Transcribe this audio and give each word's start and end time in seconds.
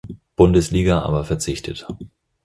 Bundesliga 0.35 0.97
aber 1.03 1.25
verzichtet. 1.25 1.85